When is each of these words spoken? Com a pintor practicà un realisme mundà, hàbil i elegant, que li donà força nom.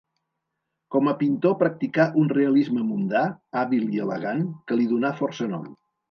Com 0.93 1.09
a 1.09 1.11
pintor 1.17 1.51
practicà 1.57 2.07
un 2.21 2.31
realisme 2.37 2.85
mundà, 2.91 3.21
hàbil 3.63 3.85
i 3.97 4.01
elegant, 4.05 4.41
que 4.73 4.79
li 4.79 4.89
donà 4.95 5.13
força 5.21 5.49
nom. 5.53 5.69